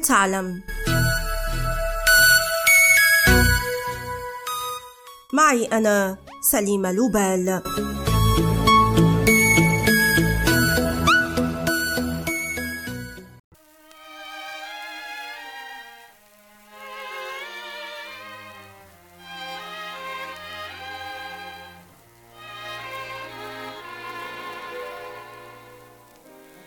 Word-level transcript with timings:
ولتعلم 0.00 0.62
معي 5.32 5.64
أنا 5.64 6.16
سليمة 6.40 6.92
لوبال 6.92 7.62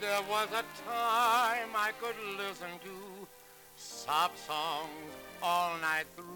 There 0.02 0.22
was 0.30 0.48
a 0.54 0.64
time 0.88 1.70
I 1.76 1.92
could 2.00 2.16
listen 2.38 2.72
to 2.86 3.23
soft 4.07 4.39
songs 4.51 5.15
all 5.43 5.73
night 5.81 6.07
through. 6.15 6.35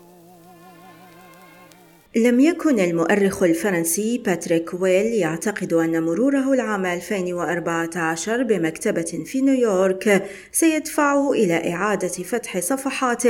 لم 2.17 2.41
يكن 2.41 2.81
المؤرخ 2.81 3.43
الفرنسي 3.43 4.19
باتريك 4.19 4.75
ويل 4.81 5.07
يعتقد 5.07 5.73
أن 5.73 6.03
مروره 6.03 6.53
العام 6.53 6.87
2014 6.87 8.43
بمكتبة 8.43 9.23
في 9.25 9.41
نيويورك 9.41 10.27
سيدفعه 10.53 11.33
إلى 11.33 11.73
إعادة 11.73 12.09
فتح 12.09 12.59
صفحات 12.59 13.23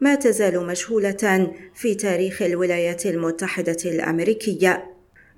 ما 0.00 0.14
تزال 0.14 0.66
مجهولة 0.66 1.52
في 1.74 1.94
تاريخ 1.94 2.42
الولايات 2.42 3.06
المتحدة 3.06 3.76
الأمريكية. 3.84 4.89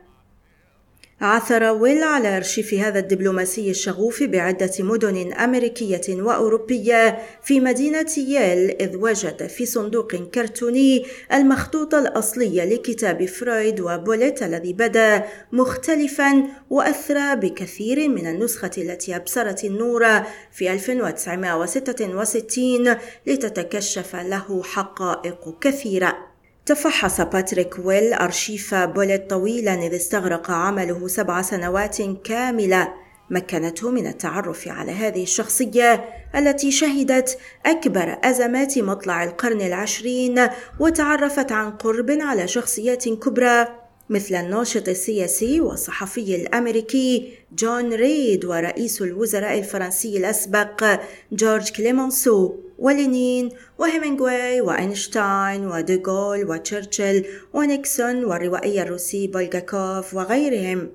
عثر 1.21 1.73
ويل 1.73 2.03
على 2.03 2.37
أرشيف 2.37 2.75
هذا 2.75 2.99
الدبلوماسي 2.99 3.71
الشغوف 3.71 4.23
بعدة 4.23 4.71
مدن 4.79 5.33
أمريكية 5.33 6.01
وأوروبية 6.09 7.19
في 7.43 7.61
مدينة 7.61 8.07
ييل 8.17 8.77
إذ 8.81 8.97
وجد 8.97 9.47
في 9.47 9.67
صندوق 9.67 10.15
كرتوني 10.15 11.07
المخطوط 11.33 11.95
الأصلي 11.95 12.75
لكتاب 12.75 13.25
فرويد 13.25 13.81
وبوليت 13.81 14.43
الذي 14.43 14.73
بدا 14.73 15.25
مختلفا 15.53 16.45
وأثرى 16.71 17.37
بكثير 17.37 18.09
من 18.09 18.27
النسخة 18.27 18.71
التي 18.79 19.17
أبصرت 19.17 19.65
النور 19.65 20.07
في 20.53 20.73
1966 20.73 22.97
لتتكشف 23.27 24.17
له 24.17 24.63
حقائق 24.63 25.59
كثيرة. 25.61 26.30
تفحص 26.71 27.21
باتريك 27.21 27.75
ويل 27.85 28.13
أرشيف 28.13 28.75
بوليت 28.75 29.31
طويلا 29.31 29.75
إذ 29.75 29.95
استغرق 29.97 30.51
عمله 30.51 31.09
سبع 31.09 31.43
سنوات 31.43 31.97
كاملة. 32.25 32.95
مكنته 33.31 33.91
من 33.91 34.07
التعرف 34.07 34.69
على 34.69 34.93
هذه 34.93 35.23
الشخصية 35.23 36.05
التي 36.37 36.71
شهدت 36.71 37.39
أكبر 37.67 38.19
أزمات 38.25 38.79
مطلع 38.79 39.25
القرن 39.25 39.61
العشرين 39.61 40.49
وتعرفت 40.81 41.53
عن 41.53 41.71
قرب 41.71 42.11
على 42.11 42.49
شخصيات 42.49 43.09
كبرى 43.09 43.69
مثل 44.11 44.35
الناشط 44.35 44.89
السياسي 44.89 45.61
والصحفي 45.61 46.37
الأمريكي 46.37 47.33
جون 47.53 47.93
ريد 47.93 48.45
ورئيس 48.45 49.03
الوزراء 49.03 49.59
الفرنسي 49.59 50.17
الأسبق 50.17 51.01
جورج 51.33 51.71
كليمونسو 51.71 52.55
ولينين 52.81 53.49
وهيمنغواي 53.79 54.61
وأينشتاين 54.61 55.67
وديغول 55.67 56.51
وتشرشل 56.51 57.25
ونيكسون 57.53 58.25
والروائي 58.25 58.83
الروسي 58.83 59.27
بولغاكوف 59.27 60.15
وغيرهم. 60.15 60.89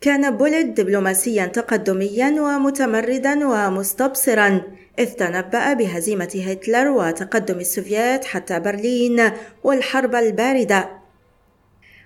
كان 0.00 0.36
بوليت 0.36 0.66
دبلوماسيا 0.66 1.46
تقدميا 1.46 2.30
ومتمردا 2.40 3.46
ومستبصرا 3.46 4.62
إذ 4.98 5.06
تنبأ 5.12 5.72
بهزيمة 5.72 6.42
هتلر 6.46 6.88
وتقدم 6.88 7.58
السوفيات 7.60 8.24
حتى 8.24 8.60
برلين 8.60 9.30
والحرب 9.64 10.14
الباردة. 10.14 10.99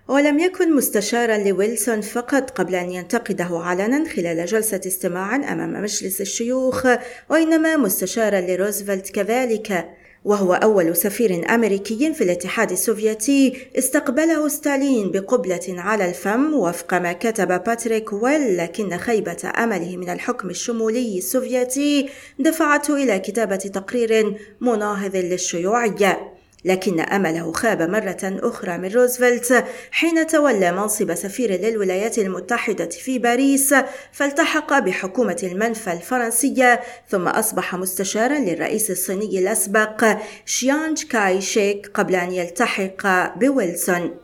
ولم 0.09 0.39
يكن 0.39 0.77
مستشارا 0.77 1.39
لويلسون 1.39 2.01
فقط 2.01 2.51
قبل 2.51 2.75
أن 2.75 2.91
ينتقده 2.91 3.49
علنا 3.53 4.09
خلال 4.09 4.47
جلسة 4.47 4.81
استماع 4.87 5.37
أمام 5.37 5.73
مجلس 5.73 6.21
الشيوخ 6.21 6.87
وإنما 7.31 7.77
مستشارا 7.77 8.41
لروزفلت 8.41 9.11
كذلك. 9.11 9.89
وهو 10.25 10.55
أول 10.55 10.97
سفير 10.97 11.55
أمريكي 11.55 12.15
في 12.15 12.25
الاتحاد 12.25 12.71
السوفيتي 12.71 13.57
استقبله 13.79 14.49
ستالين 14.49 15.11
بقبلة 15.11 15.61
على 15.69 16.09
الفم 16.09 16.55
وفق 16.55 16.95
ما 16.95 17.13
كتب 17.13 17.49
باتريك 17.65 18.13
ويل 18.13 18.57
لكن 18.57 18.97
خيبة 18.97 19.53
أمله 19.59 19.97
من 19.97 20.11
الحكم 20.11 20.51
الشمولي 20.51 21.19
السوفيتي 21.19 22.09
دفعته 22.39 23.03
إلى 23.03 23.19
كتابة 23.19 23.57
تقرير 23.57 24.37
مناهض 24.61 25.17
للشيوعية. 25.17 26.34
لكن 26.65 27.01
أمله 27.01 27.53
خاب 27.53 27.83
مرة 27.83 28.19
أخرى 28.23 28.79
من 28.79 28.89
روزفلت 28.89 29.65
حين 29.91 30.27
تولى 30.27 30.73
منصب 30.73 31.15
سفير 31.15 31.61
للولايات 31.61 32.19
المتحدة 32.19 32.89
في 32.89 33.19
باريس 33.19 33.75
فالتحق 34.13 34.79
بحكومة 34.79 35.41
المنفى 35.43 35.93
الفرنسية 35.93 36.81
ثم 37.09 37.29
أصبح 37.29 37.75
مستشارا 37.75 38.39
للرئيس 38.39 38.91
الصيني 38.91 39.39
الأسبق 39.39 40.17
شيانج 40.47 41.05
كاي 41.05 41.41
شيك 41.41 41.91
قبل 41.95 42.15
أن 42.15 42.33
يلتحق 42.33 43.35
بويلسون. 43.39 44.15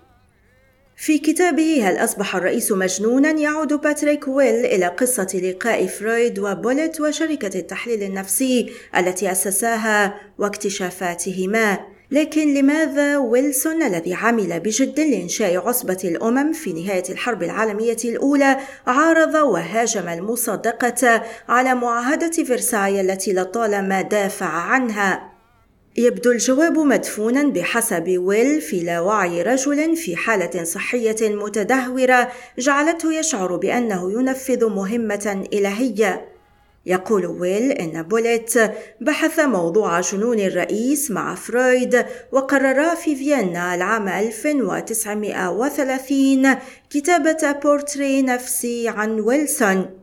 في 0.97 1.19
كتابه 1.19 1.89
هل 1.89 1.97
أصبح 1.97 2.37
الرئيس 2.37 2.73
مجنونا؟ 2.73 3.31
يعود 3.31 3.73
باتريك 3.73 4.29
ويل 4.29 4.67
إلى 4.67 4.87
قصة 4.87 5.41
لقاء 5.43 5.87
فرويد 5.87 6.39
وبوليت 6.39 7.01
وشركة 7.01 7.59
التحليل 7.59 8.03
النفسي 8.03 8.73
التي 8.97 9.33
أسساها 9.33 10.15
واكتشافاتهما. 10.39 11.79
لكن 12.11 12.55
لماذا 12.55 13.19
ويلسون 13.19 13.83
الذي 13.83 14.15
عمل 14.15 14.61
بجد 14.61 15.01
لإنشاء 15.01 15.69
عصبة 15.69 15.99
الأمم 16.05 16.53
في 16.53 16.73
نهاية 16.73 17.03
الحرب 17.11 17.43
العالمية 17.43 17.97
الأولى 18.05 18.57
عارض 18.87 19.35
وهاجم 19.35 20.09
المصادقة 20.09 21.23
على 21.49 21.75
معاهدة 21.75 22.45
فرساي 22.45 23.01
التي 23.01 23.33
لطالما 23.33 24.03
دافع 24.03 24.47
عنها؟ 24.47 25.31
يبدو 25.97 26.31
الجواب 26.31 26.79
مدفونا 26.79 27.43
بحسب 27.43 28.19
ويل 28.19 28.61
في 28.61 28.81
لا 28.81 29.01
وعي 29.01 29.43
رجل 29.43 29.97
في 29.97 30.17
حالة 30.17 30.65
صحية 30.65 31.17
متدهورة 31.35 32.29
جعلته 32.59 33.13
يشعر 33.13 33.57
بأنه 33.57 34.13
ينفذ 34.13 34.67
مهمة 34.67 35.47
إلهية. 35.53 36.30
يقول 36.87 37.27
ويل 37.27 37.73
إن 37.73 38.03
بوليت 38.03 38.55
بحث 39.01 39.41
موضوع 39.41 40.01
جنون 40.01 40.41
الرئيس 40.41 41.11
مع 41.11 41.35
فرويد 41.35 42.05
وقررا 42.33 42.95
في 42.95 43.17
فيينا 43.17 43.75
العام 43.75 44.09
1930 44.09 46.57
كتابة 46.91 47.53
بورتريه 47.63 48.23
نفسي 48.23 48.89
عن 48.89 49.21
ويلسون. 49.21 50.01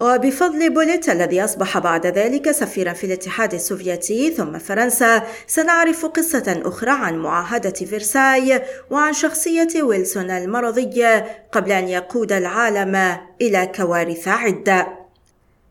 وبفضل 0.00 0.70
بوليت 0.70 1.08
الذي 1.08 1.44
أصبح 1.44 1.78
بعد 1.78 2.06
ذلك 2.06 2.50
سفيرا 2.50 2.92
في 2.92 3.04
الاتحاد 3.04 3.54
السوفيتي 3.54 4.30
ثم 4.30 4.58
فرنسا 4.58 5.22
سنعرف 5.46 6.06
قصة 6.06 6.62
أخرى 6.64 6.90
عن 6.90 7.18
معاهدة 7.18 7.70
فرساي 7.70 8.62
وعن 8.90 9.12
شخصية 9.12 9.82
ويلسون 9.82 10.30
المرضية 10.30 11.26
قبل 11.52 11.72
أن 11.72 11.88
يقود 11.88 12.32
العالم 12.32 13.16
إلى 13.40 13.72
كوارث 13.76 14.28
عدة. 14.28 14.99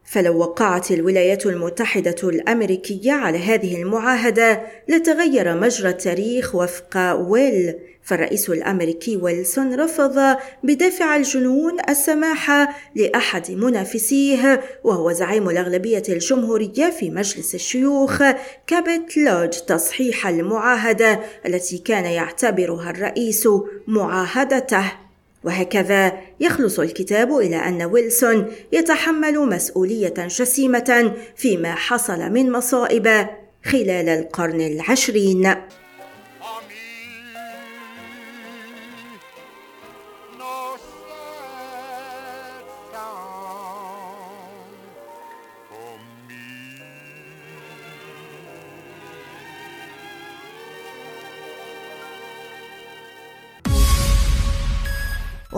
فلو 0.09 0.37
وقعت 0.37 0.91
الولايات 0.91 1.45
المتحدة 1.45 2.15
الأمريكية 2.23 3.11
على 3.11 3.37
هذه 3.37 3.81
المعاهدة 3.81 4.61
لتغير 4.87 5.55
مجرى 5.55 5.89
التاريخ 5.89 6.55
وفق 6.55 7.13
ويل 7.13 7.75
فالرئيس 8.03 8.49
الأمريكي 8.49 9.17
ويلسون 9.17 9.79
رفض 9.79 10.37
بدافع 10.63 11.15
الجنون 11.15 11.77
السماح 11.89 12.69
لأحد 12.95 13.51
منافسيه 13.51 14.61
وهو 14.83 15.11
زعيم 15.11 15.49
الأغلبية 15.49 16.03
الجمهورية 16.09 16.89
في 16.99 17.09
مجلس 17.09 17.55
الشيوخ 17.55 18.23
كابت 18.67 19.17
لودج 19.17 19.57
تصحيح 19.57 20.27
المعاهدة 20.27 21.19
التي 21.45 21.77
كان 21.77 22.05
يعتبرها 22.05 22.89
الرئيس 22.89 23.47
معاهدته. 23.87 25.08
وهكذا 25.43 26.13
يخلص 26.39 26.79
الكتاب 26.79 27.37
إلى 27.37 27.55
أن 27.55 27.83
ويلسون 27.83 28.47
يتحمل 28.71 29.39
مسؤولية 29.39 30.13
جسيمة 30.17 31.13
فيما 31.35 31.75
حصل 31.75 32.19
من 32.19 32.51
مصائب 32.51 33.27
خلال 33.65 34.09
القرن 34.09 34.61
العشرين. 34.61 35.55